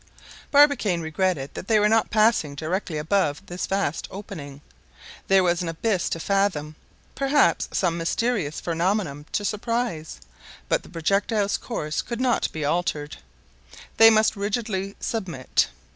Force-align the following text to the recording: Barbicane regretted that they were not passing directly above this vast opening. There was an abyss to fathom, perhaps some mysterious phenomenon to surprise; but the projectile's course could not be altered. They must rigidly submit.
Barbicane 0.49 1.01
regretted 1.01 1.53
that 1.53 1.67
they 1.67 1.79
were 1.79 1.87
not 1.87 2.09
passing 2.09 2.55
directly 2.55 2.97
above 2.97 3.45
this 3.45 3.67
vast 3.67 4.07
opening. 4.09 4.61
There 5.27 5.43
was 5.43 5.61
an 5.61 5.69
abyss 5.69 6.09
to 6.09 6.19
fathom, 6.19 6.75
perhaps 7.13 7.69
some 7.71 7.99
mysterious 7.99 8.59
phenomenon 8.59 9.27
to 9.33 9.45
surprise; 9.45 10.19
but 10.67 10.81
the 10.81 10.89
projectile's 10.89 11.55
course 11.55 12.01
could 12.01 12.19
not 12.19 12.51
be 12.51 12.65
altered. 12.65 13.17
They 13.97 14.09
must 14.09 14.35
rigidly 14.35 14.95
submit. 14.99 15.67